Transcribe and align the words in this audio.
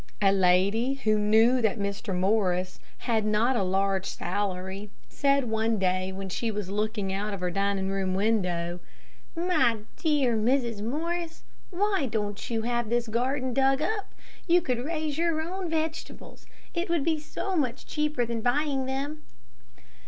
A 0.19 0.31
lady 0.31 0.95
who 1.03 1.19
knew 1.19 1.61
that 1.61 1.77
Mr. 1.77 2.17
Morris 2.19 2.79
had 2.97 3.23
not 3.23 3.55
a 3.55 3.61
large 3.61 4.07
salary, 4.07 4.89
said 5.09 5.43
one 5.43 5.77
day 5.77 6.11
when 6.11 6.27
she 6.27 6.49
was 6.49 6.71
looking 6.71 7.13
out 7.13 7.35
of 7.35 7.41
the 7.41 7.51
dining 7.51 7.87
room 7.87 8.15
window, 8.15 8.79
"My 9.35 9.81
dear 9.97 10.35
Mrs. 10.35 10.81
Morris, 10.83 11.43
why 11.69 12.07
don't 12.07 12.49
you 12.49 12.63
have 12.63 12.89
this 12.89 13.07
garden 13.07 13.53
dug 13.53 13.79
up? 13.79 14.15
You 14.47 14.59
could 14.59 14.83
raise 14.83 15.19
your 15.19 15.39
own 15.39 15.69
vegetables. 15.69 16.47
It 16.73 16.89
would 16.89 17.03
be 17.05 17.19
so 17.19 17.55
much 17.55 17.85
cheaper 17.85 18.25
than 18.25 18.41
buying 18.41 18.87
them." 18.87 19.21